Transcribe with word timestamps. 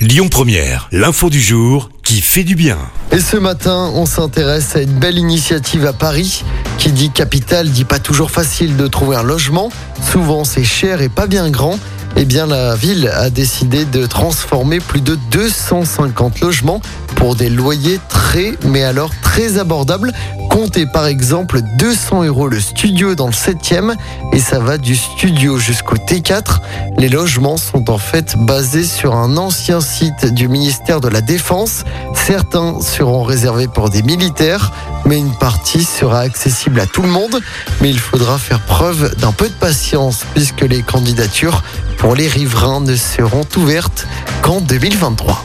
Lyon 0.00 0.28
Première, 0.30 0.88
l'info 0.92 1.28
du 1.28 1.42
jour 1.42 1.90
qui 2.02 2.22
fait 2.22 2.42
du 2.42 2.54
bien. 2.54 2.78
Et 3.12 3.20
ce 3.20 3.36
matin, 3.36 3.92
on 3.94 4.06
s'intéresse 4.06 4.74
à 4.74 4.80
une 4.80 4.98
belle 4.98 5.18
initiative 5.18 5.84
à 5.84 5.92
Paris. 5.92 6.42
Qui 6.78 6.90
dit 6.92 7.10
capitale 7.10 7.68
dit 7.68 7.84
pas 7.84 7.98
toujours 7.98 8.30
facile 8.30 8.78
de 8.78 8.86
trouver 8.86 9.16
un 9.16 9.22
logement. 9.22 9.70
Souvent 10.10 10.44
c'est 10.44 10.64
cher 10.64 11.02
et 11.02 11.10
pas 11.10 11.26
bien 11.26 11.50
grand. 11.50 11.78
Eh 12.16 12.24
bien, 12.24 12.46
la 12.46 12.74
ville 12.76 13.08
a 13.08 13.28
décidé 13.28 13.84
de 13.84 14.06
transformer 14.06 14.80
plus 14.80 15.02
de 15.02 15.18
250 15.32 16.40
logements 16.40 16.80
pour 17.16 17.36
des 17.36 17.50
loyers 17.50 18.00
très, 18.08 18.54
mais 18.66 18.82
alors 18.82 19.10
très 19.30 19.58
abordables. 19.58 20.12
Comptez 20.50 20.86
par 20.86 21.06
exemple 21.06 21.60
200 21.78 22.24
euros 22.24 22.48
le 22.48 22.58
studio 22.58 23.14
dans 23.14 23.28
le 23.28 23.32
7e 23.32 23.94
et 24.32 24.40
ça 24.40 24.58
va 24.58 24.76
du 24.76 24.96
studio 24.96 25.56
jusqu'au 25.56 25.94
T4. 25.94 26.58
Les 26.98 27.08
logements 27.08 27.56
sont 27.56 27.90
en 27.90 27.98
fait 27.98 28.34
basés 28.36 28.82
sur 28.82 29.14
un 29.14 29.36
ancien 29.36 29.80
site 29.80 30.34
du 30.34 30.48
ministère 30.48 31.00
de 31.00 31.06
la 31.06 31.20
Défense. 31.20 31.84
Certains 32.12 32.80
seront 32.80 33.22
réservés 33.22 33.68
pour 33.68 33.88
des 33.88 34.02
militaires, 34.02 34.72
mais 35.06 35.18
une 35.20 35.36
partie 35.38 35.84
sera 35.84 36.18
accessible 36.18 36.80
à 36.80 36.86
tout 36.86 37.02
le 37.02 37.08
monde. 37.08 37.40
Mais 37.80 37.90
il 37.90 38.00
faudra 38.00 38.36
faire 38.36 38.58
preuve 38.58 39.14
d'un 39.20 39.32
peu 39.32 39.48
de 39.48 39.54
patience 39.54 40.24
puisque 40.34 40.62
les 40.62 40.82
candidatures 40.82 41.62
pour 41.98 42.16
les 42.16 42.26
riverains 42.26 42.80
ne 42.80 42.96
seront 42.96 43.46
ouvertes 43.56 44.08
qu'en 44.42 44.60
2023. 44.60 45.44